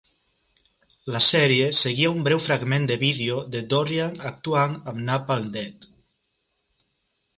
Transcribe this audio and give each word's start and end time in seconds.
La 1.15 1.19
sèrie 1.25 1.67
seguia 1.79 2.13
un 2.13 2.23
breu 2.27 2.41
fragment 2.45 2.89
de 2.93 2.97
vídeo 3.03 3.37
de 3.57 3.61
Dorrian 3.75 4.17
actuant 4.33 4.77
amb 4.93 5.03
Napalm 5.11 5.53
Death. 5.59 5.87